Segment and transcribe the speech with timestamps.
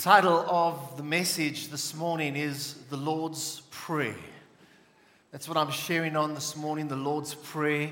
[0.00, 4.14] title of the message this morning is The Lord's Prayer.
[5.30, 7.90] That's what I'm sharing on this morning, the Lord's Prayer.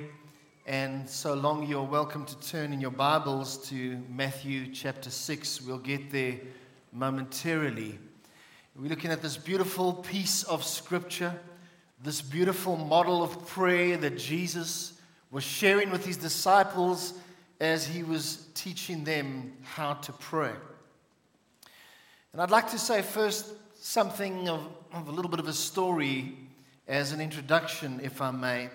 [0.65, 5.61] And so long, you're welcome to turn in your Bibles to Matthew chapter 6.
[5.61, 6.37] We'll get there
[6.95, 7.99] momentarily.
[8.75, 11.39] We're looking at this beautiful piece of scripture,
[12.03, 14.95] this beautiful model of prayer that Jesus
[15.31, 17.13] was sharing with his disciples
[17.61, 20.55] as he was teaching them how to pray.
[22.33, 26.37] And I'd like to say first something of, of, a little bit of a story
[26.87, 28.69] as an introduction, if I may.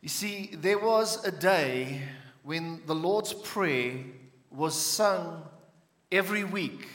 [0.00, 2.02] You see, there was a day
[2.44, 3.96] when the Lord's Prayer
[4.50, 5.42] was sung
[6.12, 6.88] every week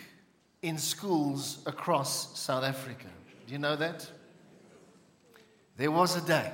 [0.62, 3.08] in schools across South Africa.
[3.46, 4.10] Do you know that?
[5.78, 6.52] There was a day.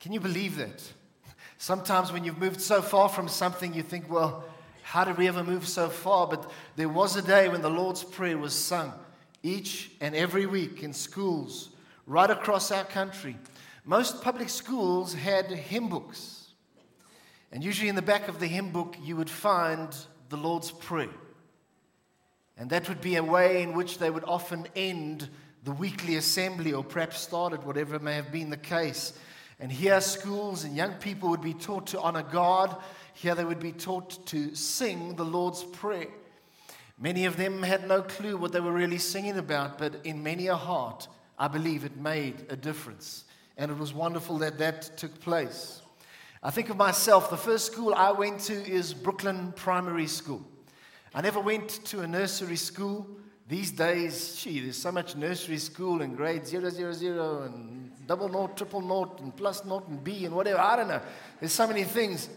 [0.00, 0.82] Can you believe that?
[1.58, 4.44] Sometimes when you've moved so far from something, you think, well,
[4.88, 6.26] how did we ever move so far?
[6.26, 8.94] But there was a day when the Lord's Prayer was sung
[9.42, 11.68] each and every week in schools
[12.06, 13.36] right across our country.
[13.84, 16.46] Most public schools had hymn books.
[17.52, 19.94] And usually in the back of the hymn book, you would find
[20.30, 21.10] the Lord's Prayer.
[22.56, 25.28] And that would be a way in which they would often end
[25.64, 29.12] the weekly assembly or perhaps start it, whatever may have been the case.
[29.60, 32.74] And here, schools and young people would be taught to honor God
[33.20, 36.06] here they would be taught to sing the Lord's Prayer.
[37.00, 40.46] Many of them had no clue what they were really singing about, but in many
[40.46, 43.24] a heart, I believe it made a difference.
[43.56, 45.82] And it was wonderful that that took place.
[46.44, 50.46] I think of myself, the first school I went to is Brooklyn Primary School.
[51.12, 53.04] I never went to a nursery school.
[53.48, 58.80] These days, gee, there's so much nursery school and grade 000 and double naught, triple
[58.80, 60.60] naught, and plus naught and B and whatever.
[60.60, 61.00] I don't know.
[61.40, 62.28] There's so many things.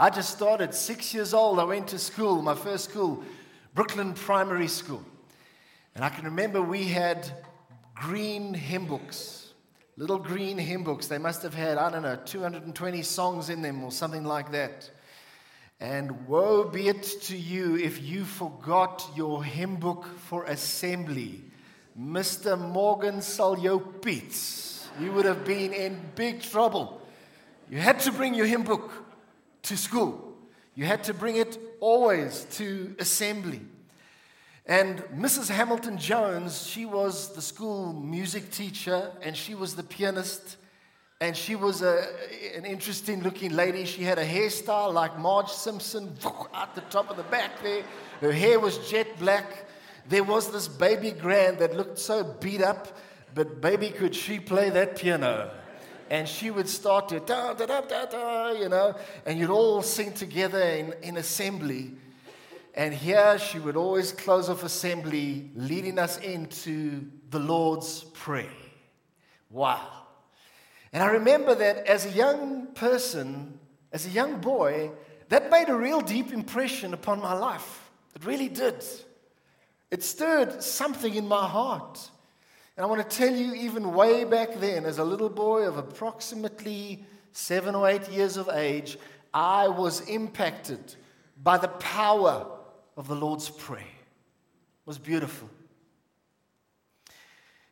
[0.00, 1.58] I just started six years old.
[1.58, 3.24] I went to school, my first school,
[3.74, 5.04] Brooklyn Primary School.
[5.96, 7.28] And I can remember we had
[7.96, 9.52] green hymn books,
[9.96, 11.08] little green hymn books.
[11.08, 14.88] They must have had, I don't know, 220 songs in them or something like that.
[15.80, 21.42] And woe be it to you if you forgot your hymn book for assembly.
[22.00, 22.56] Mr.
[22.56, 27.00] Morgan Salyopitz, you would have been in big trouble.
[27.68, 29.07] You had to bring your hymn book
[29.68, 30.36] to school.
[30.74, 33.60] You had to bring it always to assembly.
[34.66, 35.48] And Mrs.
[35.48, 40.56] Hamilton Jones, she was the school music teacher and she was the pianist.
[41.20, 42.06] And she was a,
[42.54, 43.84] an interesting looking lady.
[43.86, 46.14] She had a hairstyle like Marge Simpson
[46.54, 47.82] at the top of the back there.
[48.20, 49.66] Her hair was jet black.
[50.08, 52.96] There was this baby grand that looked so beat up,
[53.34, 55.50] but baby, could she play that piano?
[56.10, 58.94] And she would start to da da da da da, you know,
[59.26, 61.92] and you'd all sing together in, in assembly.
[62.74, 68.48] And here she would always close off assembly, leading us into the Lord's Prayer.
[69.50, 69.86] Wow.
[70.92, 73.58] And I remember that as a young person,
[73.92, 74.90] as a young boy,
[75.28, 77.90] that made a real deep impression upon my life.
[78.14, 78.84] It really did.
[79.90, 82.10] It stirred something in my heart.
[82.78, 85.78] And I want to tell you, even way back then, as a little boy of
[85.78, 88.96] approximately seven or eight years of age,
[89.34, 90.94] I was impacted
[91.42, 92.46] by the power
[92.96, 93.80] of the Lord's Prayer.
[93.80, 95.50] It was beautiful.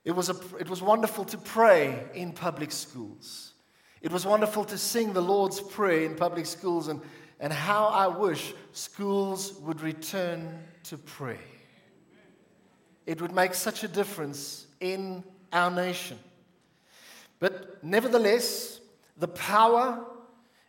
[0.05, 3.53] It was, a, it was wonderful to pray in public schools.
[4.03, 7.01] It was wonderful to sing the Lord's Prayer in public schools, and,
[7.39, 11.39] and how I wish schools would return to prayer.
[13.07, 16.19] It would make such a difference in our nation.
[17.39, 18.81] But nevertheless,
[19.17, 20.05] the power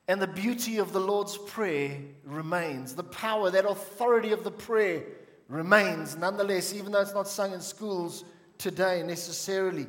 [0.07, 2.95] and the beauty of the Lord's Prayer remains.
[2.95, 5.03] The power, that authority of the prayer
[5.49, 8.23] remains nonetheless, even though it's not sung in schools
[8.57, 9.87] today necessarily.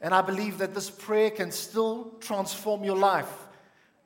[0.00, 3.46] And I believe that this prayer can still transform your life.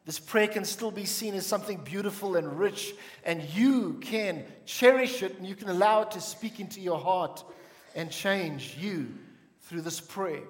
[0.04, 2.92] This prayer can still be seen as something beautiful and rich,
[3.24, 7.44] and you can cherish it and you can allow it to speak into your heart
[7.94, 9.06] and change you
[9.72, 10.42] through this prayer.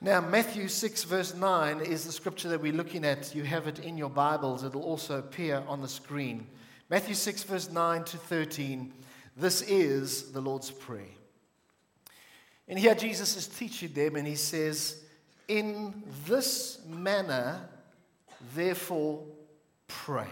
[0.00, 3.34] Now, Matthew 6, verse 9 is the scripture that we're looking at.
[3.34, 6.46] You have it in your Bibles, it'll also appear on the screen.
[6.88, 8.92] Matthew 6, verse 9 to 13.
[9.36, 11.02] This is the Lord's Prayer.
[12.68, 15.02] And here Jesus is teaching them, and he says,
[15.48, 17.60] In this manner,
[18.54, 19.24] therefore,
[19.88, 20.30] pray.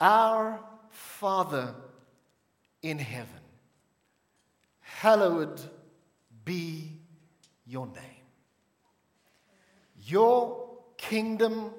[0.00, 1.74] Our Father
[2.82, 3.40] in heaven,
[4.80, 5.60] hallowed
[6.44, 6.92] be
[7.66, 7.94] your name.
[10.04, 11.70] Your kingdom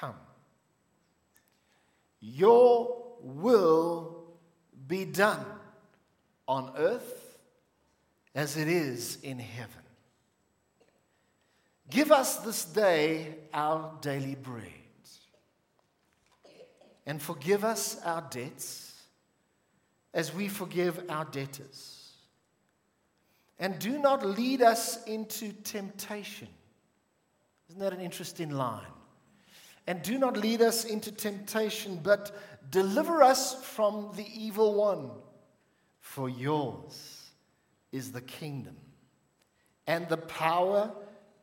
[0.00, 0.14] come.
[2.20, 4.24] Your will
[4.86, 5.44] be done
[6.46, 7.38] on earth
[8.34, 9.82] as it is in heaven.
[11.88, 14.64] Give us this day our daily bread.
[17.06, 19.00] And forgive us our debts
[20.12, 22.05] as we forgive our debtors.
[23.58, 26.48] And do not lead us into temptation.
[27.68, 28.82] Isn't that an interesting line?
[29.86, 32.36] And do not lead us into temptation, but
[32.70, 35.10] deliver us from the evil one.
[36.00, 37.30] For yours
[37.92, 38.76] is the kingdom
[39.86, 40.92] and the power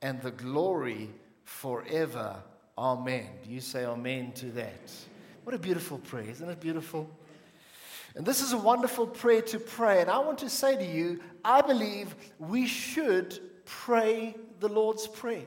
[0.01, 1.09] and the glory
[1.43, 2.35] forever.
[2.77, 3.27] Amen.
[3.43, 4.91] Do you say amen to that?
[5.43, 6.29] What a beautiful prayer.
[6.29, 7.09] Isn't it beautiful?
[8.15, 10.01] And this is a wonderful prayer to pray.
[10.01, 15.45] And I want to say to you, I believe we should pray the Lord's Prayer.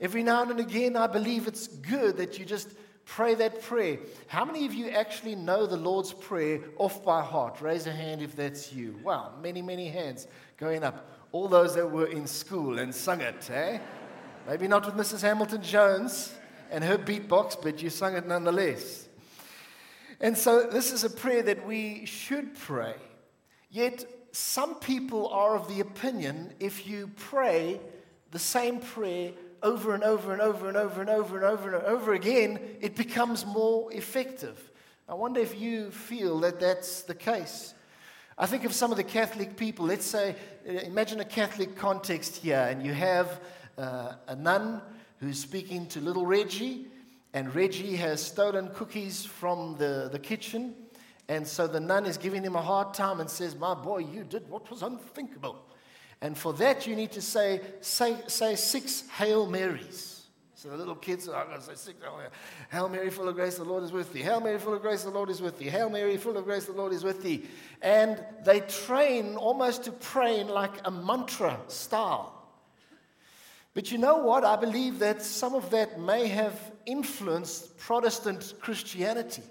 [0.00, 2.70] Every now and again, I believe it's good that you just
[3.04, 3.98] pray that prayer.
[4.26, 7.60] How many of you actually know the Lord's Prayer off by heart?
[7.60, 8.98] Raise a hand if that's you.
[9.02, 10.26] Wow, many, many hands
[10.56, 11.10] going up.
[11.32, 13.78] All those that were in school and sung it, eh?
[14.46, 15.22] Maybe not with Mrs.
[15.22, 16.34] Hamilton Jones
[16.70, 19.03] and her beatbox, but you sung it nonetheless.
[20.20, 22.94] And so, this is a prayer that we should pray.
[23.70, 27.80] Yet, some people are of the opinion if you pray
[28.30, 29.32] the same prayer
[29.62, 32.96] over and over and over and over and over and over and over again, it
[32.96, 34.70] becomes more effective.
[35.08, 37.74] I wonder if you feel that that's the case.
[38.36, 39.86] I think of some of the Catholic people.
[39.86, 40.34] Let's say,
[40.68, 43.40] uh, imagine a Catholic context here, and you have
[43.78, 44.82] uh, a nun
[45.20, 46.86] who's speaking to little Reggie,
[47.34, 50.74] and Reggie has stolen cookies from the, the kitchen.
[51.28, 54.22] And so the nun is giving him a hard time and says, My boy, you
[54.22, 55.66] did what was unthinkable.
[56.20, 60.22] And for that, you need to say, say, say six Hail Marys.
[60.54, 62.28] So the little kids are going to say six Hail Mary.
[62.70, 64.22] Hail Mary, full of grace, the Lord is with thee.
[64.22, 65.68] Hail Mary, full of grace, the Lord is with thee.
[65.68, 67.46] Hail Mary, full of grace, the Lord is with thee.
[67.82, 72.33] And they train almost to praying like a mantra style.
[73.74, 74.44] But you know what?
[74.44, 79.42] I believe that some of that may have influenced Protestant Christianity.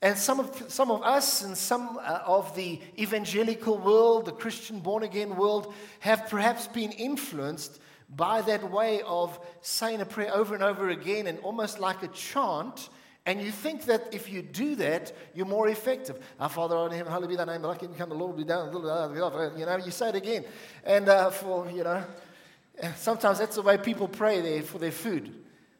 [0.00, 4.80] And some of, some of us and some uh, of the evangelical world, the Christian
[4.80, 10.54] born again world, have perhaps been influenced by that way of saying a prayer over
[10.54, 12.90] and over again and almost like a chant.
[13.26, 16.22] And you think that if you do that, you're more effective.
[16.38, 18.70] Our Father in heaven, hallowed be thy name, the Lord be done.
[18.74, 20.44] You know, you say it again.
[20.84, 22.04] And uh, for, you know,
[22.96, 25.34] sometimes that's the way people pray there for their food.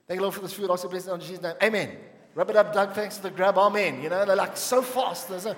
[0.06, 0.70] Thank Lord, for this food.
[0.70, 1.54] Also, bless it in Jesus' name.
[1.62, 1.96] Amen.
[2.34, 2.92] Rub it up, Doug.
[2.92, 3.56] Thanks for the grab.
[3.56, 4.02] Amen.
[4.02, 5.30] You know, they're like so fast.
[5.30, 5.56] A,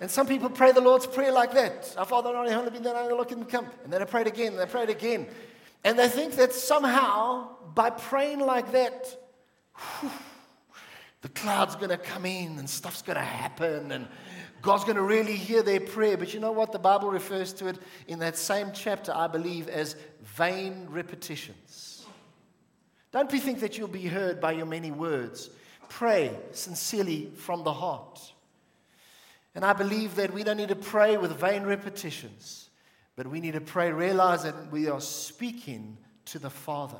[0.00, 1.94] and some people pray the Lord's Prayer like that.
[1.98, 2.30] Our Father,
[2.70, 3.66] be then I look and come.
[3.84, 5.26] And then I prayed again, and I prayed again.
[5.84, 9.16] And they think that somehow, by praying like that,
[10.00, 10.10] whew,
[11.20, 14.06] the cloud's going to come in and stuff's going to happen and
[14.64, 16.16] God's going to really hear their prayer.
[16.16, 16.72] But you know what?
[16.72, 17.78] The Bible refers to it
[18.08, 19.94] in that same chapter, I believe, as
[20.24, 22.06] vain repetitions.
[23.12, 25.50] Don't be think that you'll be heard by your many words.
[25.88, 28.20] Pray sincerely from the heart.
[29.54, 32.70] And I believe that we don't need to pray with vain repetitions,
[33.14, 36.98] but we need to pray, realize that we are speaking to the Father.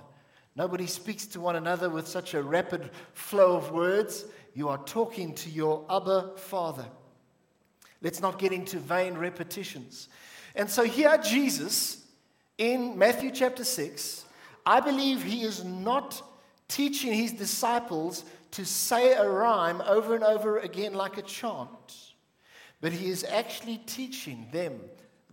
[0.55, 4.25] Nobody speaks to one another with such a rapid flow of words.
[4.55, 6.87] You are talking to your Abba Father.
[8.03, 10.09] Let's not get into vain repetitions.
[10.55, 12.04] And so here, Jesus
[12.59, 14.25] in Matthew chapter 6,
[14.65, 16.23] I believe he is not
[16.69, 22.15] teaching his disciples to say a rhyme over and over again like a chant,
[22.81, 24.81] but he is actually teaching them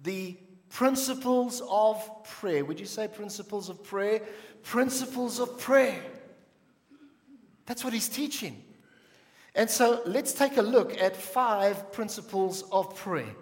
[0.04, 0.36] the
[0.70, 2.66] principles of prayer.
[2.66, 4.22] Would you say principles of prayer?
[4.64, 6.02] Principles of prayer.
[7.66, 8.64] That's what he's teaching.
[9.54, 13.36] And so let's take a look at five principles of prayer.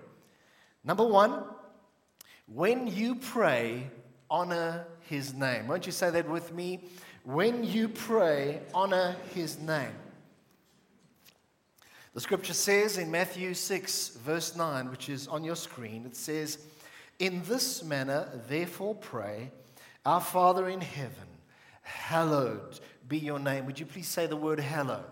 [0.83, 1.43] Number one,
[2.53, 3.89] when you pray,
[4.29, 5.67] honor his name.
[5.67, 6.83] Won't you say that with me?
[7.23, 9.93] When you pray, honor his name.
[12.13, 16.57] The scripture says in Matthew 6, verse 9, which is on your screen, it says,
[17.19, 19.51] In this manner, therefore, pray,
[20.05, 21.27] Our Father in heaven,
[21.83, 23.65] hallowed be your name.
[23.65, 25.03] Would you please say the word hallowed?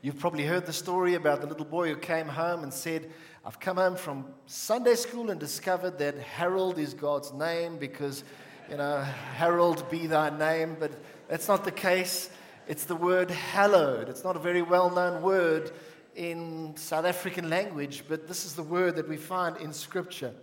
[0.00, 3.10] You've probably heard the story about the little boy who came home and said,
[3.48, 8.22] I've come home from Sunday school and discovered that Harold is God's name because
[8.68, 10.92] you know, Harold be thy name, but
[11.28, 12.28] that's not the case.
[12.66, 14.10] It's the word hallowed.
[14.10, 15.70] It's not a very well known word
[16.14, 20.34] in South African language, but this is the word that we find in Scripture.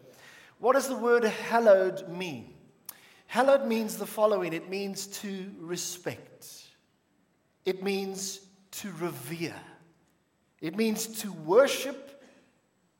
[0.58, 2.56] What does the word hallowed mean?
[3.28, 6.48] Hallowed means the following it means to respect,
[7.66, 8.40] it means
[8.72, 9.62] to revere,
[10.60, 12.15] It means to worship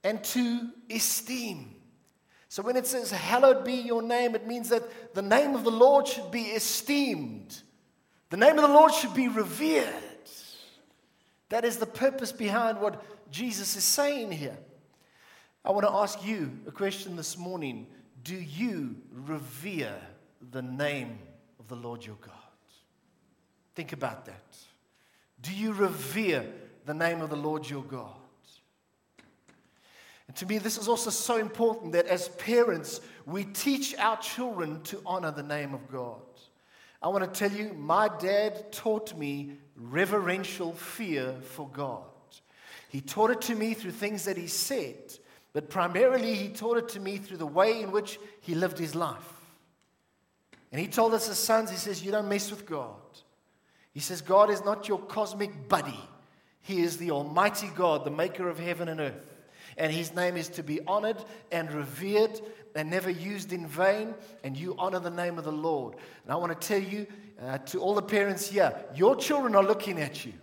[0.06, 1.74] and to esteem.
[2.48, 5.72] So when it says, Hallowed be your name, it means that the name of the
[5.72, 7.60] Lord should be esteemed.
[8.30, 9.94] The name of the Lord should be revered.
[11.50, 14.58] That is the purpose behind what Jesus is saying here.
[15.64, 17.88] I want to ask you a question this morning.
[18.24, 20.00] Do you revere
[20.52, 21.18] the name
[21.60, 22.34] of the Lord your God?
[23.74, 24.58] Think about that.
[25.42, 26.46] Do you revere
[26.86, 28.16] the name of the Lord your God?
[30.28, 34.82] And to me, this is also so important that as parents, we teach our children
[34.84, 36.22] to honor the name of God.
[37.02, 42.04] I want to tell you, my dad taught me reverential fear for God.
[42.90, 45.14] He taught it to me through things that he said,
[45.54, 48.96] but primarily he taught it to me through the way in which he lived his
[48.96, 49.34] life.
[50.72, 52.96] And he told us as sons, he says, You don't mess with God.
[53.94, 56.00] He says, God is not your cosmic buddy,
[56.62, 59.35] He is the Almighty God, the maker of heaven and earth.
[59.78, 61.18] And His name is to be honored
[61.52, 62.40] and revered
[62.76, 64.14] and never used in vain.
[64.44, 65.96] And you honor the name of the Lord.
[66.24, 67.08] And I want to tell you
[67.42, 70.34] uh, to all the parents here your children are looking at you.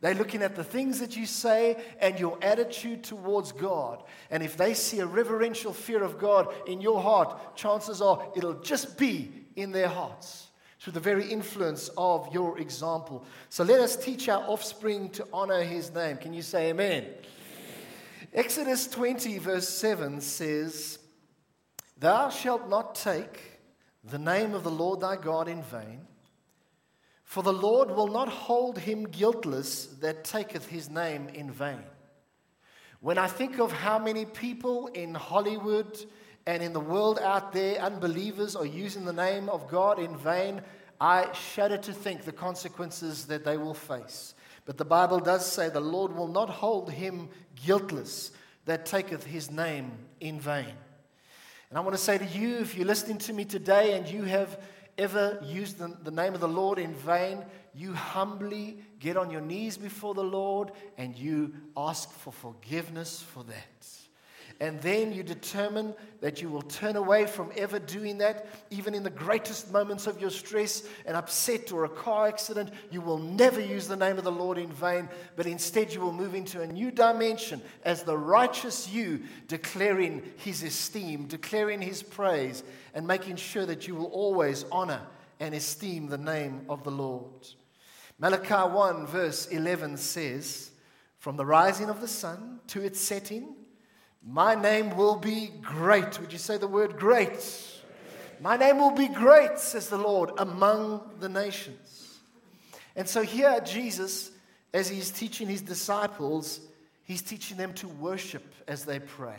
[0.00, 4.02] They're looking at the things that you say and your attitude towards God.
[4.30, 8.60] And if they see a reverential fear of God in your heart, chances are it'll
[8.60, 13.22] just be in their hearts through the very influence of your example.
[13.50, 16.16] So let us teach our offspring to honor his name.
[16.16, 17.04] Can you say amen?
[18.32, 21.00] Exodus 20, verse 7 says,
[21.98, 23.58] Thou shalt not take
[24.04, 26.06] the name of the Lord thy God in vain.
[27.24, 31.82] For the Lord will not hold him guiltless that taketh his name in vain.
[33.00, 35.98] When I think of how many people in Hollywood
[36.46, 40.62] and in the world out there, unbelievers are using the name of God in vain,
[41.00, 44.34] I shudder to think the consequences that they will face.
[44.66, 47.30] But the Bible does say the Lord will not hold him
[47.64, 48.30] guiltless
[48.66, 50.74] that taketh his name in vain.
[51.68, 54.24] And I want to say to you, if you're listening to me today and you
[54.24, 54.60] have
[54.98, 59.40] ever used the, the name of the Lord in vain, you humbly get on your
[59.40, 63.99] knees before the Lord and you ask for forgiveness for that.
[64.60, 69.02] And then you determine that you will turn away from ever doing that, even in
[69.02, 72.70] the greatest moments of your stress, an upset or a car accident.
[72.90, 76.12] You will never use the name of the Lord in vain, but instead you will
[76.12, 82.62] move into a new dimension as the righteous you, declaring his esteem, declaring his praise,
[82.92, 85.00] and making sure that you will always honor
[85.40, 87.48] and esteem the name of the Lord.
[88.18, 90.70] Malachi 1, verse 11 says,
[91.16, 93.54] From the rising of the sun to its setting,
[94.26, 96.20] my name will be great.
[96.20, 97.38] Would you say the word great?
[98.40, 102.18] My name will be great, says the Lord, among the nations.
[102.96, 104.30] And so here, Jesus,
[104.72, 106.60] as he's teaching his disciples,
[107.04, 109.38] he's teaching them to worship as they pray.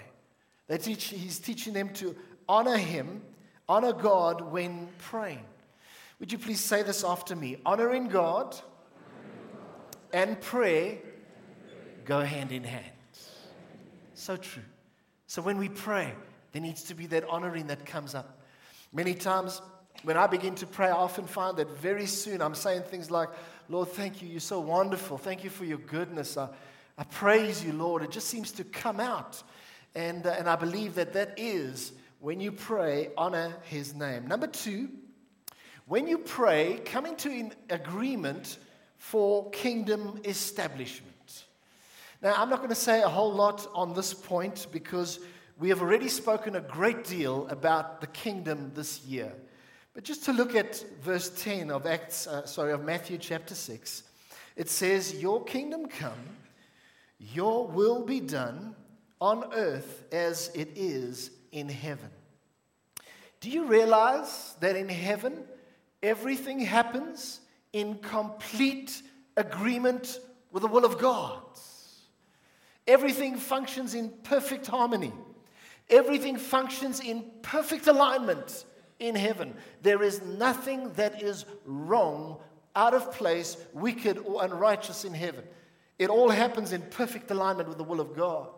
[0.67, 2.15] They teach, he's teaching them to
[2.47, 3.21] honor him,
[3.67, 5.45] honor God when praying.
[6.19, 7.57] Would you please say this after me?
[7.65, 8.55] Honoring God
[10.13, 10.97] and prayer
[12.05, 12.91] go hand in hand.
[14.21, 14.61] So true.
[15.25, 16.13] So when we pray,
[16.51, 18.39] there needs to be that honoring that comes up.
[18.93, 19.63] Many times
[20.03, 23.29] when I begin to pray, I often find that very soon I'm saying things like,
[23.67, 24.29] Lord, thank you.
[24.29, 25.17] You're so wonderful.
[25.17, 26.37] Thank you for your goodness.
[26.37, 26.49] I,
[26.99, 28.03] I praise you, Lord.
[28.03, 29.41] It just seems to come out.
[29.95, 34.27] And, uh, and I believe that that is when you pray, honor his name.
[34.27, 34.89] Number two,
[35.87, 38.59] when you pray, come into an agreement
[38.97, 41.10] for kingdom establishment.
[42.21, 45.19] Now, I'm not going to say a whole lot on this point because
[45.57, 49.33] we have already spoken a great deal about the kingdom this year.
[49.95, 54.03] But just to look at verse 10 of Acts, uh, sorry, of Matthew chapter 6,
[54.55, 56.37] it says, Your kingdom come,
[57.17, 58.75] your will be done
[59.19, 62.09] on earth as it is in heaven.
[63.39, 65.43] Do you realize that in heaven,
[66.03, 67.39] everything happens
[67.73, 69.01] in complete
[69.37, 70.19] agreement
[70.51, 71.41] with the will of God?
[72.87, 75.13] Everything functions in perfect harmony.
[75.89, 78.65] Everything functions in perfect alignment
[78.99, 79.55] in heaven.
[79.81, 82.37] There is nothing that is wrong,
[82.75, 85.43] out of place, wicked, or unrighteous in heaven.
[85.99, 88.49] It all happens in perfect alignment with the will of God.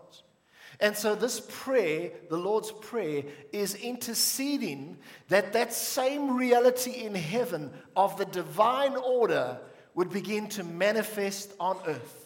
[0.79, 4.97] And so, this prayer, the Lord's Prayer, is interceding
[5.29, 9.59] that that same reality in heaven of the divine order
[9.93, 12.22] would begin to manifest on earth.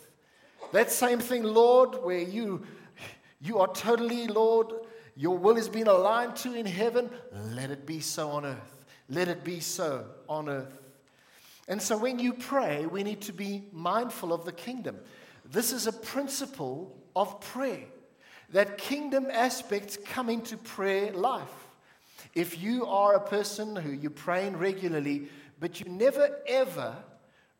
[0.72, 2.66] That same thing, Lord, where you,
[3.42, 4.74] you are totally, Lord,
[5.16, 8.86] your will is being aligned to in heaven, let it be so on earth.
[9.10, 10.90] Let it be so on earth.
[11.68, 14.98] And so when you pray, we need to be mindful of the kingdom.
[15.50, 17.86] this is a principle of prayer.
[18.52, 21.68] That kingdom aspects come into prayer life.
[22.34, 26.96] If you are a person who you're praying regularly, but you never ever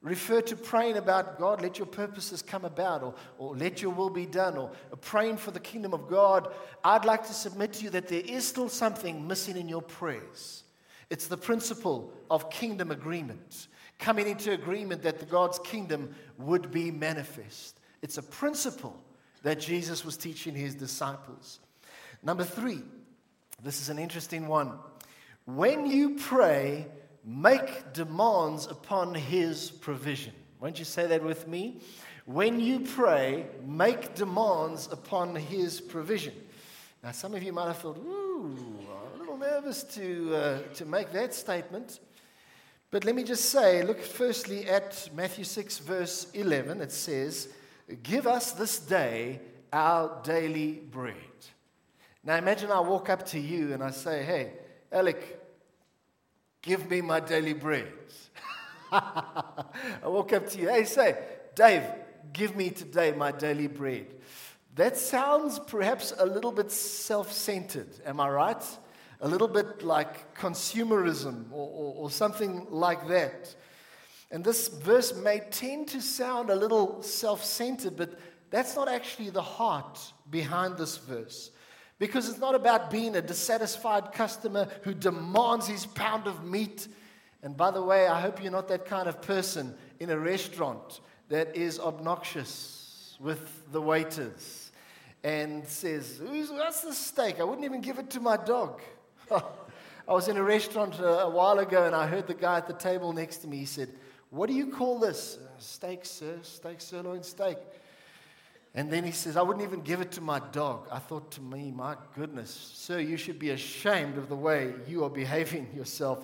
[0.08, 4.10] refer to praying about God, let your purposes come about, or, or let your will
[4.10, 4.72] be done, or
[5.02, 8.48] praying for the kingdom of God, I'd like to submit to you that there is
[8.48, 10.64] still something missing in your prayers.
[11.10, 16.92] It's the principle of kingdom agreement, coming into agreement that the God's kingdom would be
[16.92, 17.80] manifest.
[18.02, 19.02] It's a principle
[19.44, 21.60] that Jesus was teaching his disciples.
[22.22, 22.82] Number three,
[23.64, 24.74] this is an interesting one.
[25.46, 26.88] When you pray,
[27.28, 30.34] make demands upon his provision.
[30.62, 31.82] Won't you say that with me?
[32.26, 36.34] When you pray, make demands upon his provision.
[37.04, 38.56] Now, some of you might have thought, ooh,
[39.14, 42.00] a little nervous to, uh, to make that statement.
[42.92, 46.82] But let me just say, look firstly at Matthew 6, verse 11.
[46.82, 47.50] It says,
[48.04, 49.42] Give us this day
[49.74, 51.16] our daily bread.
[52.24, 54.54] Now imagine I walk up to you and I say, Hey,
[54.92, 55.37] Alec,
[56.68, 57.88] give me my daily bread.
[58.92, 59.64] I
[60.04, 61.18] walk up to you, hey, say,
[61.56, 61.84] Dave,
[62.34, 64.08] give me today my daily bread.
[64.76, 68.64] That sounds perhaps a little bit self centered, am I right?
[69.22, 73.56] A little bit like consumerism or, or, or something like that.
[74.30, 78.20] And this verse may tend to sound a little self centered, but
[78.50, 79.98] that's not actually the heart
[80.30, 81.50] behind this verse.
[82.00, 86.88] Because it's not about being a dissatisfied customer who demands his pound of meat.
[87.42, 91.02] And by the way, I hope you're not that kind of person in a restaurant
[91.30, 94.72] that is obnoxious with the waiters
[95.24, 97.40] and says, What's the steak?
[97.40, 98.82] I wouldn't even give it to my dog.
[99.32, 102.74] I was in a restaurant a while ago and I heard the guy at the
[102.74, 103.58] table next to me.
[103.58, 103.90] He said,
[104.30, 105.38] What do you call this?
[105.42, 106.38] Uh, steak, sir.
[106.44, 107.58] Steak, sirloin steak.
[108.78, 110.88] And then he says, I wouldn't even give it to my dog.
[110.92, 115.04] I thought to me, my goodness, sir, you should be ashamed of the way you
[115.04, 116.24] are behaving yourself.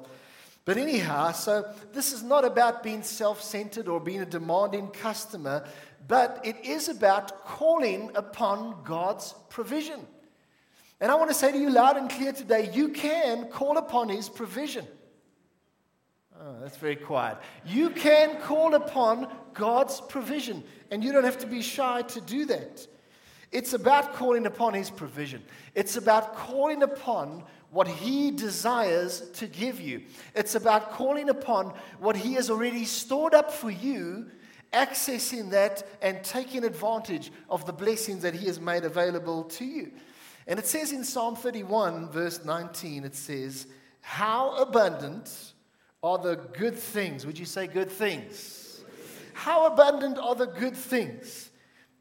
[0.63, 5.65] But anyhow, so this is not about being self centered or being a demanding customer,
[6.07, 9.99] but it is about calling upon God's provision.
[11.01, 14.09] And I want to say to you loud and clear today you can call upon
[14.09, 14.85] His provision.
[16.45, 17.37] Oh, that's very quiet.
[17.65, 22.45] You can call upon God's provision, and you don't have to be shy to do
[22.45, 22.85] that.
[23.53, 25.41] It's about calling upon His provision,
[25.73, 30.01] it's about calling upon what He desires to give you.
[30.35, 34.29] It's about calling upon what He has already stored up for you,
[34.73, 39.93] accessing that, and taking advantage of the blessings that He has made available to you.
[40.45, 43.65] And it says in Psalm 31, verse 19, it says,
[44.01, 45.52] How abundant
[46.03, 47.25] are the good things.
[47.25, 48.83] Would you say good things?
[49.33, 51.49] How abundant are the good things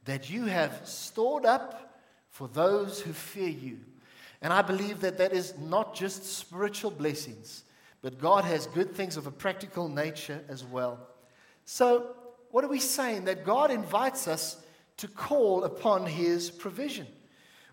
[0.05, 3.79] that you have stored up for those who fear you?
[4.43, 7.63] And I believe that that is not just spiritual blessings,
[8.03, 10.99] but God has good things of a practical nature as well.
[11.65, 12.17] So,
[12.51, 13.25] what are we saying?
[13.27, 14.61] That God invites us
[14.97, 17.07] to call upon His provision.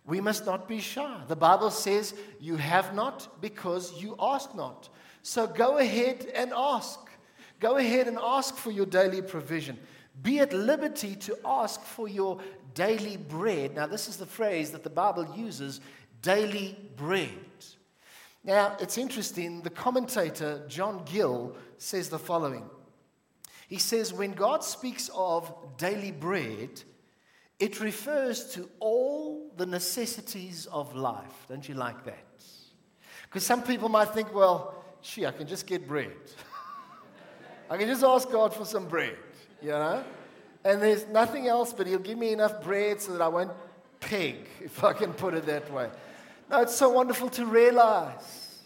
[0.05, 1.21] We must not be shy.
[1.27, 4.89] The Bible says, You have not because you ask not.
[5.29, 6.99] So go ahead and ask.
[7.59, 9.77] Go ahead and ask for your daily provision.
[10.23, 12.39] Be at liberty to ask for your
[12.73, 13.75] daily bread.
[13.75, 15.81] Now, this is the phrase that the Bible uses
[16.23, 17.29] daily bread.
[18.43, 19.61] Now, it's interesting.
[19.61, 22.67] The commentator, John Gill, says the following
[23.67, 26.81] He says, When God speaks of daily bread,
[27.59, 31.45] it refers to all the necessities of life.
[31.47, 32.25] Don't you like that?
[33.25, 36.11] Because some people might think, well, gee, I can just get bread.
[37.69, 39.17] I can just ask God for some bread,
[39.61, 40.03] you know?
[40.63, 43.51] And there's nothing else, but He'll give me enough bread so that I won't
[43.99, 45.89] peg, if I can put it that way.
[46.49, 48.59] No, it's so wonderful to realize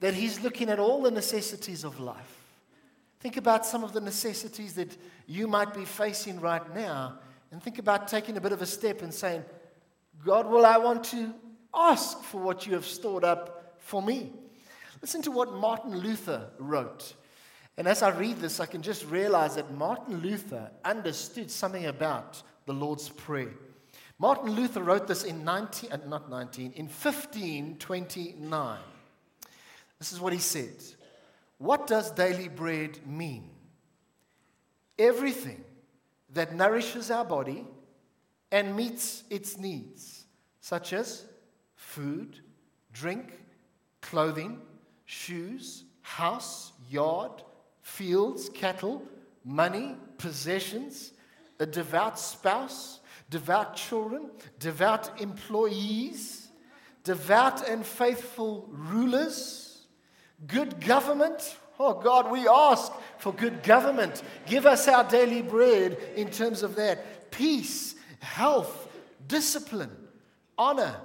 [0.00, 2.40] that He's looking at all the necessities of life.
[3.20, 4.94] Think about some of the necessities that
[5.26, 7.18] you might be facing right now,
[7.50, 9.44] and think about taking a bit of a step and saying,
[10.24, 11.32] God, will I want to
[11.72, 14.32] ask for what you have stored up for me?
[15.04, 17.12] Listen to what Martin Luther wrote.
[17.76, 22.42] And as I read this, I can just realize that Martin Luther understood something about
[22.64, 23.52] the Lord's Prayer.
[24.18, 28.78] Martin Luther wrote this in 19, uh, not 19, in 1529.
[29.98, 30.82] This is what he said.
[31.58, 33.50] What does daily bread mean?
[34.98, 35.62] Everything
[36.32, 37.66] that nourishes our body
[38.50, 40.24] and meets its needs,
[40.62, 41.26] such as
[41.76, 42.38] food,
[42.90, 43.38] drink,
[44.00, 44.62] clothing,
[45.04, 47.42] shoes, house, yard,
[47.82, 49.02] fields, cattle,
[49.44, 51.12] money, possessions,
[51.60, 56.48] a devout spouse, devout children, devout employees,
[57.04, 59.86] devout and faithful rulers,
[60.46, 61.56] good government.
[61.78, 64.22] Oh God, we ask for good government.
[64.46, 67.30] Give us our daily bread in terms of that.
[67.30, 68.88] Peace, health,
[69.26, 69.90] discipline,
[70.56, 70.96] honor,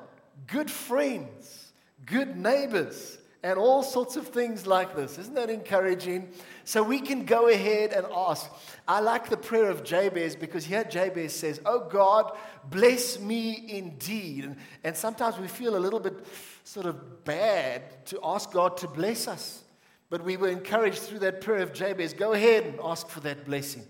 [0.48, 1.72] good friends,
[2.06, 5.18] good neighbors, and all sorts of things like this.
[5.18, 6.30] Isn't that encouraging?
[6.66, 8.50] So we can go ahead and ask.
[8.88, 12.38] I like the prayer of Jabez because here Jabez says, Oh God,
[12.70, 14.44] bless me indeed.
[14.46, 16.26] And, and sometimes we feel a little bit
[16.66, 19.64] sort of bad to ask God to bless us.
[20.10, 23.46] But we were encouraged through that prayer of Jabez go ahead and ask for that
[23.46, 23.86] blessing.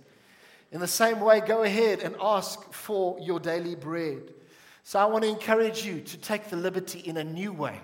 [0.71, 4.21] In the same way, go ahead and ask for your daily bread.
[4.83, 7.79] So I want to encourage you to take the liberty in a new way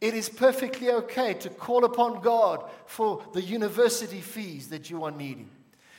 [0.00, 5.10] it is perfectly okay to call upon God for the university fees that you are
[5.10, 5.48] needing.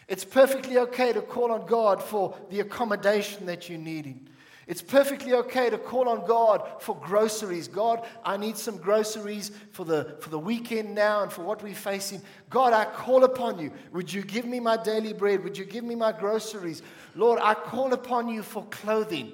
[0.07, 4.27] It's perfectly okay to call on God for the accommodation that you're needing.
[4.67, 7.67] It's perfectly okay to call on God for groceries.
[7.67, 11.75] God, I need some groceries for the, for the weekend now and for what we're
[11.75, 12.21] facing.
[12.49, 13.71] God, I call upon you.
[13.93, 15.43] Would you give me my daily bread?
[15.43, 16.81] Would you give me my groceries?
[17.13, 19.33] Lord, I call upon you for clothing.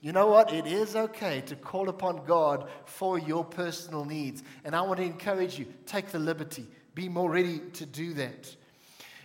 [0.00, 0.52] You know what?
[0.52, 4.42] It is okay to call upon God for your personal needs.
[4.64, 8.56] And I want to encourage you take the liberty, be more ready to do that.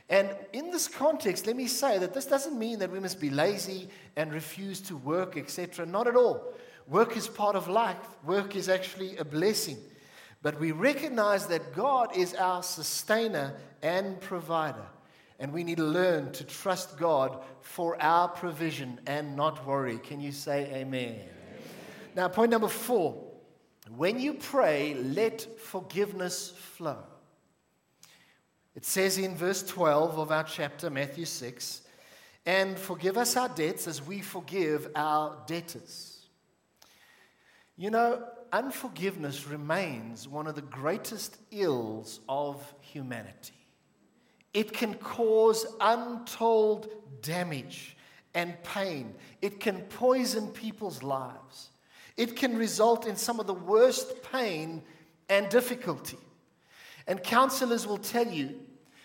[0.10, 3.30] And in this context, let me say that this doesn't mean that we must be
[3.30, 5.86] lazy and refuse to work, etc.
[5.86, 6.54] Not at all.
[6.88, 9.78] Work is part of life, work is actually a blessing.
[10.44, 14.86] But we recognize that God is our sustainer and provider.
[15.40, 19.98] And we need to learn to trust God for our provision and not worry.
[19.98, 21.16] Can you say amen?
[21.16, 21.30] amen?
[22.16, 23.22] Now, point number four
[23.96, 26.98] when you pray, let forgiveness flow.
[28.76, 31.82] It says in verse 12 of our chapter, Matthew 6,
[32.46, 36.26] and forgive us our debts as we forgive our debtors.
[37.78, 43.65] You know, unforgiveness remains one of the greatest ills of humanity.
[44.56, 46.88] It can cause untold
[47.22, 47.98] damage
[48.34, 49.14] and pain.
[49.42, 51.72] It can poison people's lives.
[52.16, 54.82] It can result in some of the worst pain
[55.28, 56.18] and difficulty.
[57.06, 58.56] And counselors will tell you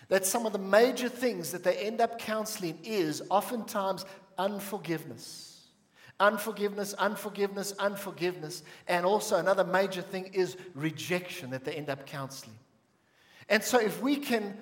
[0.07, 4.05] that some of the major things that they end up counseling is oftentimes
[4.37, 5.67] unforgiveness.
[6.17, 8.63] Unforgiveness, unforgiveness, unforgiveness.
[8.87, 12.57] And also, another major thing is rejection that they end up counseling.
[13.49, 14.57] And so, if we can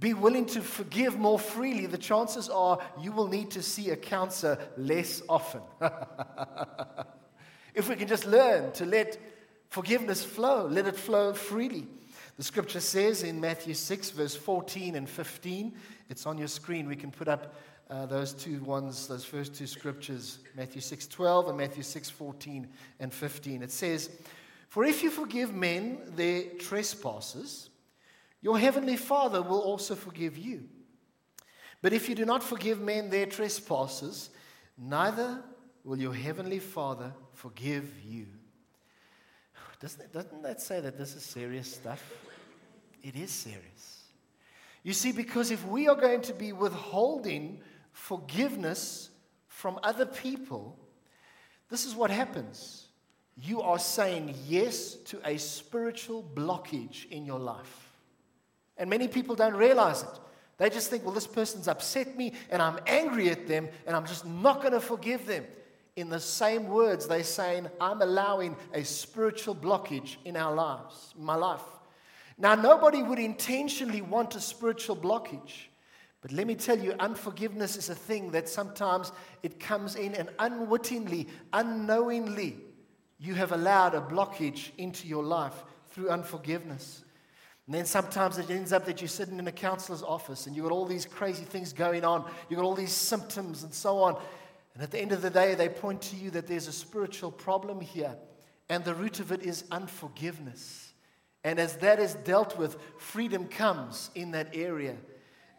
[0.00, 3.96] be willing to forgive more freely, the chances are you will need to see a
[3.96, 5.62] counselor less often.
[7.74, 9.18] if we can just learn to let
[9.70, 11.86] forgiveness flow, let it flow freely.
[12.36, 15.74] The scripture says in Matthew 6, verse 14 and 15,
[16.08, 16.86] it's on your screen.
[16.86, 17.56] We can put up
[17.90, 22.68] uh, those two ones, those first two scriptures, Matthew 6, 12 and Matthew 6, 14
[23.00, 23.62] and 15.
[23.62, 24.10] It says,
[24.68, 27.70] For if you forgive men their trespasses,
[28.40, 30.68] your heavenly Father will also forgive you.
[31.82, 34.30] But if you do not forgive men their trespasses,
[34.76, 35.42] neither
[35.84, 38.26] will your heavenly Father forgive you.
[39.80, 42.02] Doesn't, it, doesn't that say that this is serious stuff?
[43.02, 44.02] It is serious.
[44.82, 47.60] You see, because if we are going to be withholding
[47.92, 49.10] forgiveness
[49.46, 50.78] from other people,
[51.68, 52.86] this is what happens.
[53.36, 57.87] You are saying yes to a spiritual blockage in your life.
[58.78, 60.20] And many people don't realize it.
[60.58, 64.06] They just think, well, this person's upset me and I'm angry at them and I'm
[64.06, 65.44] just not going to forgive them.
[65.96, 71.34] In the same words, they're saying, I'm allowing a spiritual blockage in our lives, my
[71.34, 71.62] life.
[72.38, 75.66] Now, nobody would intentionally want a spiritual blockage.
[76.20, 79.12] But let me tell you, unforgiveness is a thing that sometimes
[79.42, 82.58] it comes in and unwittingly, unknowingly,
[83.18, 87.04] you have allowed a blockage into your life through unforgiveness.
[87.68, 90.64] And then sometimes it ends up that you're sitting in a counselor's office and you've
[90.64, 92.24] got all these crazy things going on.
[92.48, 94.16] You've got all these symptoms and so on.
[94.72, 97.30] And at the end of the day, they point to you that there's a spiritual
[97.30, 98.16] problem here.
[98.70, 100.94] And the root of it is unforgiveness.
[101.44, 104.96] And as that is dealt with, freedom comes in that area.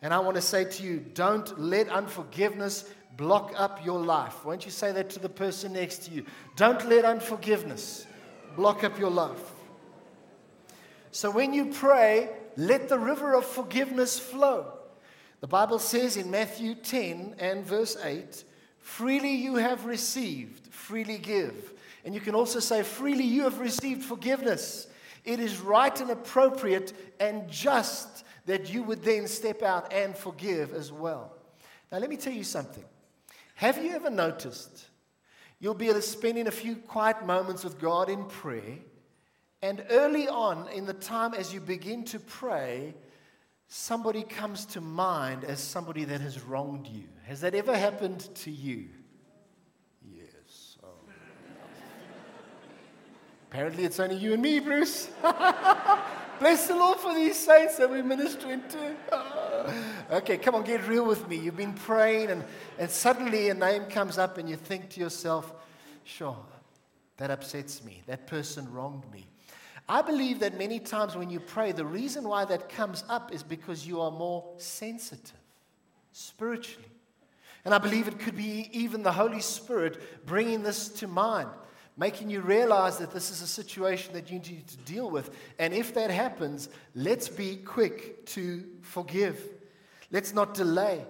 [0.01, 4.43] And I want to say to you don't let unforgiveness block up your life.
[4.43, 6.25] Won't you say that to the person next to you?
[6.55, 8.07] Don't let unforgiveness
[8.55, 9.58] block up your life.
[11.11, 14.73] So when you pray, let the river of forgiveness flow.
[15.41, 18.43] The Bible says in Matthew 10 and verse 8,
[18.77, 21.73] freely you have received, freely give.
[22.03, 24.87] And you can also say, freely you have received forgiveness.
[25.25, 30.73] It is right and appropriate and just that you would then step out and forgive
[30.73, 31.33] as well.
[31.91, 32.85] Now, let me tell you something.
[33.55, 34.85] Have you ever noticed
[35.59, 38.79] you'll be spending a few quiet moments with God in prayer,
[39.61, 42.93] and early on in the time as you begin to pray,
[43.67, 47.03] somebody comes to mind as somebody that has wronged you?
[47.25, 48.87] Has that ever happened to you?
[50.03, 50.77] Yes.
[50.83, 50.87] Oh.
[53.49, 55.09] Apparently, it's only you and me, Bruce.
[56.39, 59.73] Bless the Lord for these saints that we're ministering to.
[60.11, 61.35] okay, come on, get real with me.
[61.35, 62.45] You've been praying, and,
[62.77, 65.53] and suddenly a name comes up, and you think to yourself,
[66.05, 66.37] sure,
[67.17, 68.03] that upsets me.
[68.07, 69.27] That person wronged me.
[69.89, 73.43] I believe that many times when you pray, the reason why that comes up is
[73.43, 75.33] because you are more sensitive
[76.13, 76.87] spiritually.
[77.65, 81.49] And I believe it could be even the Holy Spirit bringing this to mind
[81.99, 85.35] making you realize that this is a situation that you need to deal with.
[85.59, 89.37] And if that happens, let's be quick to forgive.
[90.09, 91.05] Let's not delay.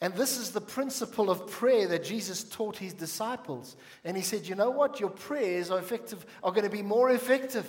[0.00, 3.76] And this is the principle of prayer that Jesus taught his disciples.
[4.02, 4.98] And he said, You know what?
[4.98, 7.66] Your prayers are effective, are going to be more effective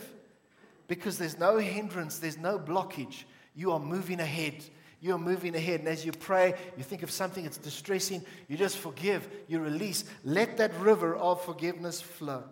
[0.88, 3.24] because there's no hindrance, there's no blockage.
[3.56, 4.64] You are moving ahead.
[5.00, 5.82] You're moving ahead.
[5.82, 10.04] And as you pray, you think of something that's distressing, you just forgive, you release.
[10.24, 12.44] Let that river of forgiveness flow.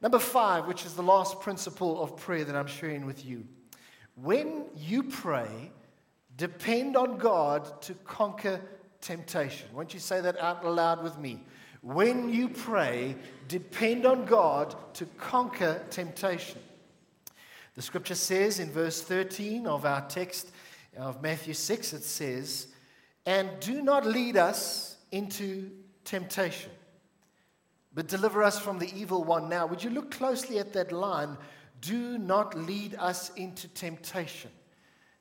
[0.00, 3.44] Number five, which is the last principle of prayer that I'm sharing with you.
[4.16, 5.72] When you pray,
[6.36, 8.60] depend on God to conquer
[9.00, 9.68] temptation.
[9.74, 11.40] Won't you say that out loud with me?
[11.82, 13.16] When you pray,
[13.48, 16.60] depend on God to conquer temptation.
[17.74, 20.50] The scripture says in verse 13 of our text
[20.96, 22.68] of Matthew 6, it says,
[23.26, 25.70] And do not lead us into
[26.04, 26.70] temptation,
[27.92, 29.48] but deliver us from the evil one.
[29.48, 31.36] Now, would you look closely at that line?
[31.80, 34.50] Do not lead us into temptation.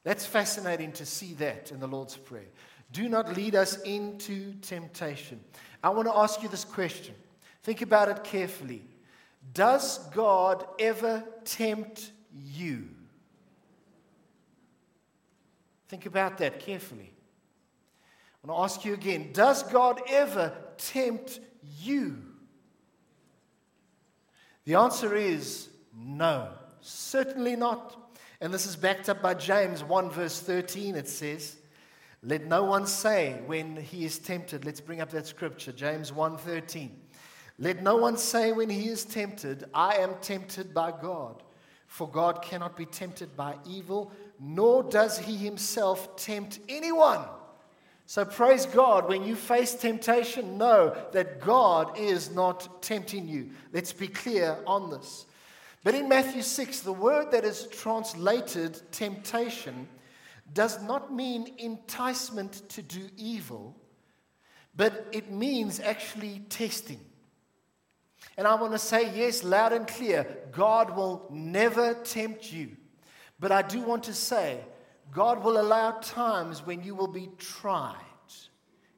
[0.03, 2.49] That's fascinating to see that in the Lord's Prayer.
[2.91, 5.39] Do not lead us into temptation.
[5.83, 7.15] I want to ask you this question.
[7.63, 8.83] Think about it carefully.
[9.53, 12.87] Does God ever tempt you?
[15.87, 17.11] Think about that carefully.
[18.43, 21.39] I want to ask you again Does God ever tempt
[21.79, 22.17] you?
[24.65, 26.49] The answer is no,
[26.81, 27.99] certainly not.
[28.41, 30.95] And this is backed up by James 1, verse 13.
[30.95, 31.57] It says,
[32.21, 34.65] Let no one say when he is tempted.
[34.65, 36.99] Let's bring up that scripture, James 1 13.
[37.59, 41.43] Let no one say when he is tempted, I am tempted by God.
[41.93, 47.19] For God cannot be tempted by evil, nor does he himself tempt anyone.
[48.07, 49.07] So praise God.
[49.07, 53.51] When you face temptation, know that God is not tempting you.
[53.71, 55.27] Let's be clear on this.
[55.83, 59.87] But in Matthew 6, the word that is translated temptation
[60.51, 63.77] does not mean enticement to do evil,
[64.75, 67.01] but it means actually testing.
[68.37, 72.69] And I want to say, yes, loud and clear God will never tempt you.
[73.39, 74.59] But I do want to say,
[75.11, 77.95] God will allow times when you will be tried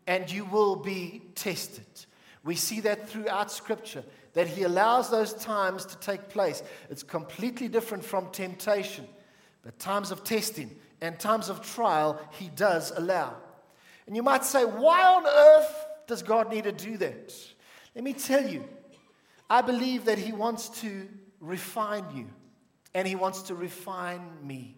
[0.07, 1.85] and you will be tested.
[2.43, 6.61] We see that throughout Scripture, that He allows those times to take place.
[6.89, 9.07] It's completely different from temptation,
[9.63, 10.69] but times of testing
[11.01, 13.35] and times of trial, He does allow.
[14.05, 17.33] And you might say, why on earth does God need to do that?
[17.95, 18.63] Let me tell you,
[19.49, 21.07] I believe that He wants to
[21.39, 22.27] refine you
[22.93, 24.75] and He wants to refine me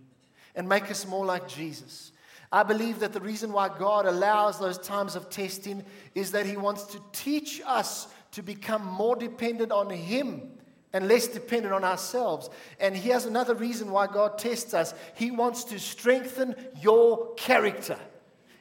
[0.56, 2.12] and make us more like Jesus.
[2.52, 5.84] I believe that the reason why God allows those times of testing
[6.16, 10.52] is that He wants to teach us to become more dependent on Him
[10.94, 12.50] and less dependent on ourselves.
[12.80, 17.98] And here's another reason why God tests us He wants to strengthen your character.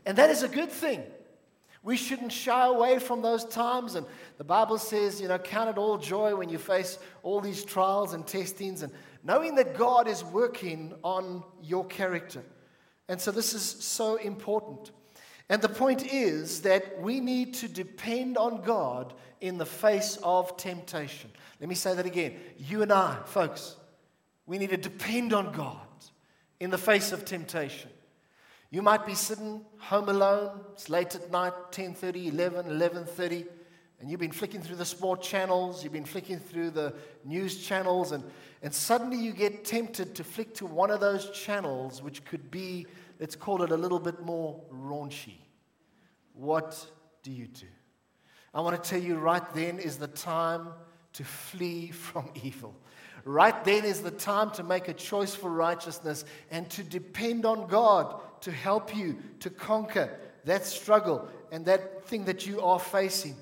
[0.04, 1.02] And that is a good thing.
[1.86, 3.94] We shouldn't shy away from those times.
[3.94, 4.04] And
[4.38, 8.12] the Bible says, you know, count it all joy when you face all these trials
[8.12, 12.42] and testings and knowing that God is working on your character.
[13.08, 14.90] And so this is so important.
[15.48, 20.56] And the point is that we need to depend on God in the face of
[20.56, 21.30] temptation.
[21.60, 22.34] Let me say that again.
[22.58, 23.76] You and I, folks,
[24.44, 25.86] we need to depend on God
[26.58, 27.90] in the face of temptation.
[28.70, 30.60] You might be sitting home alone.
[30.72, 33.46] It's late at night, 10:30, 11, 11:30,
[34.00, 38.12] and you've been flicking through the sport channels, you've been flicking through the news channels,
[38.12, 38.24] and,
[38.62, 42.86] and suddenly you get tempted to flick to one of those channels, which could be,
[43.20, 45.38] let's call it a little bit more raunchy.
[46.34, 46.84] What
[47.22, 47.66] do you do?
[48.52, 50.68] I want to tell you right then is the time
[51.14, 52.74] to flee from evil.
[53.24, 57.66] Right then is the time to make a choice for righteousness and to depend on
[57.66, 60.08] God to help you to conquer
[60.44, 63.34] that struggle and that thing that you are facing.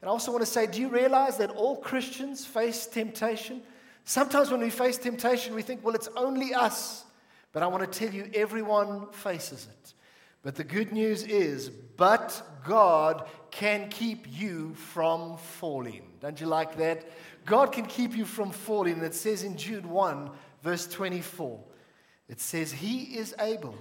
[0.00, 3.60] And I also want to say, do you realize that all Christians face temptation?
[4.06, 7.04] Sometimes when we face temptation, we think, well, it's only us.
[7.52, 9.92] But I want to tell you, everyone faces it.
[10.42, 16.04] But the good news is, but God can keep you from falling.
[16.22, 17.04] Don't you like that?
[17.44, 19.02] God can keep you from falling.
[19.02, 20.30] It says in Jude 1,
[20.62, 21.60] verse 24,
[22.30, 23.74] it says, He is able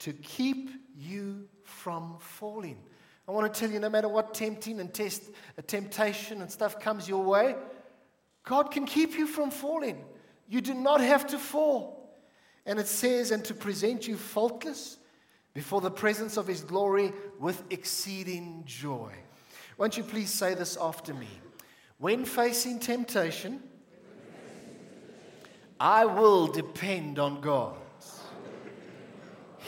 [0.00, 2.78] to keep you from falling.
[3.26, 5.22] I want to tell you no matter what tempting and test,
[5.58, 7.56] a temptation and stuff comes your way,
[8.44, 10.04] God can keep you from falling.
[10.48, 12.16] You do not have to fall.
[12.64, 14.96] And it says, and to present you faultless
[15.52, 19.12] before the presence of his glory with exceeding joy.
[19.76, 21.28] Won't you please say this after me?
[21.98, 23.62] When facing temptation,
[25.80, 27.76] I will depend on God.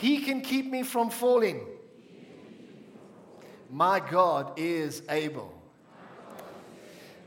[0.00, 1.60] He can keep me from falling.
[3.70, 5.52] My God is able.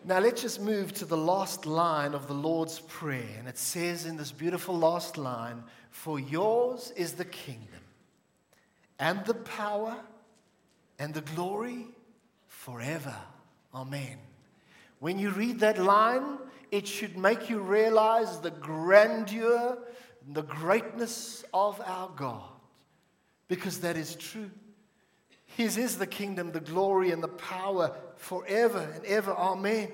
[0.04, 3.36] Now let's just move to the last line of the Lord's Prayer.
[3.38, 7.84] And it says in this beautiful last line For yours is the kingdom,
[8.98, 9.96] and the power,
[10.98, 11.86] and the glory
[12.48, 13.16] forever.
[13.76, 14.18] Amen.
[15.00, 16.40] When you read that line,
[16.72, 19.78] it should make you realize the grandeur,
[20.28, 22.53] the greatness of our God
[23.56, 24.50] because that is true.
[25.46, 29.32] His is the kingdom, the glory, and the power forever and ever.
[29.32, 29.92] Amen.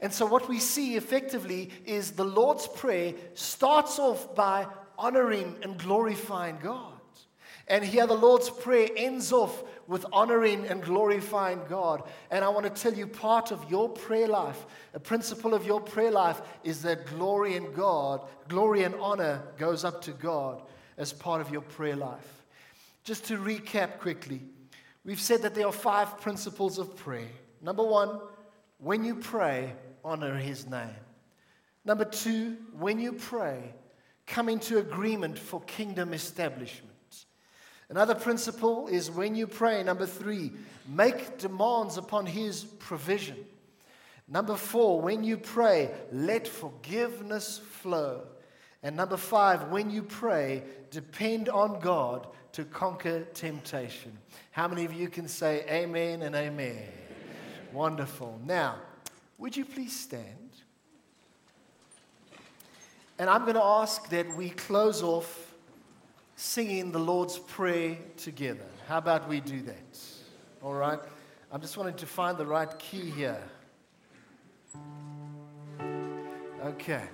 [0.00, 4.66] And so, what we see effectively is the Lord's Prayer starts off by
[4.98, 6.92] honoring and glorifying God.
[7.68, 12.02] And here, the Lord's Prayer ends off with honoring and glorifying God.
[12.32, 15.80] And I want to tell you part of your prayer life, a principle of your
[15.80, 20.62] prayer life is that glory and God, glory and honor goes up to God
[20.96, 22.37] as part of your prayer life.
[23.08, 24.42] Just to recap quickly,
[25.02, 27.30] we've said that there are five principles of prayer.
[27.62, 28.20] Number one,
[28.76, 29.72] when you pray,
[30.04, 30.94] honor his name.
[31.86, 33.72] Number two, when you pray,
[34.26, 37.24] come into agreement for kingdom establishment.
[37.88, 40.52] Another principle is when you pray, number three,
[40.86, 43.38] make demands upon his provision.
[44.28, 48.26] Number four, when you pray, let forgiveness flow.
[48.82, 54.16] And number five, when you pray, depend on God to conquer temptation.
[54.50, 56.70] How many of you can say amen and amen?
[56.70, 56.88] amen?
[57.72, 58.40] Wonderful.
[58.44, 58.76] Now,
[59.38, 60.24] would you please stand?
[63.18, 65.54] And I'm going to ask that we close off
[66.36, 68.66] singing the Lord's Prayer together.
[68.86, 69.98] How about we do that?
[70.62, 71.00] All right?
[71.50, 73.42] I'm just wanting to find the right key here.
[76.64, 77.04] Okay.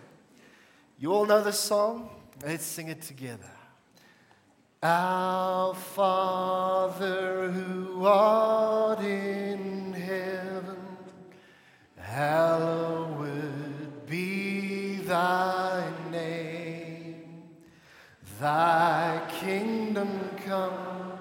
[0.99, 2.11] You all know this song?
[2.44, 3.51] Let's sing it together.
[4.87, 10.77] Our Father who art in heaven,
[11.97, 13.14] hallowed
[14.07, 17.44] be thy name.
[18.38, 21.14] Thy kingdom come,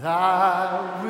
[0.00, 1.07] thy will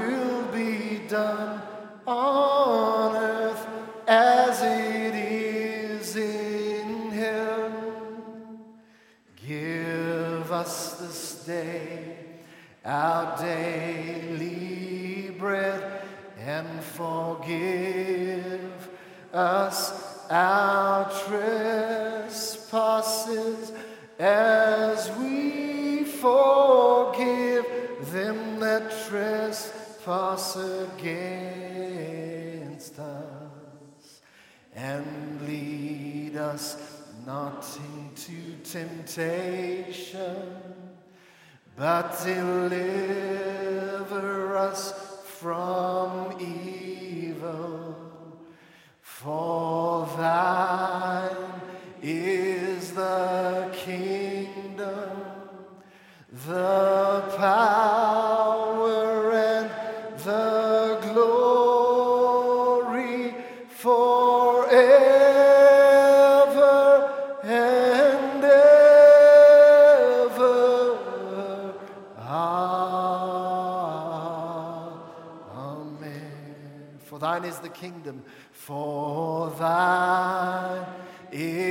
[37.58, 40.36] not into temptation
[41.76, 43.46] but deliver
[44.56, 44.92] us
[45.24, 47.96] from evil.
[49.00, 49.67] For
[77.68, 80.86] the kingdom, for thine
[81.32, 81.67] is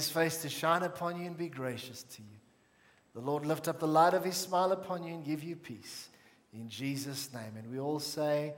[0.00, 2.38] his face to shine upon you and be gracious to you.
[3.14, 6.08] The Lord lift up the light of his smile upon you and give you peace.
[6.54, 7.52] In Jesus' name.
[7.58, 8.54] And we all say,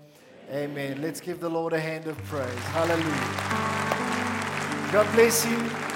[0.50, 0.92] Amen.
[0.92, 1.02] Amen.
[1.02, 2.54] Let's give the Lord a hand of praise.
[2.70, 3.02] Hallelujah.
[4.92, 5.91] God bless you.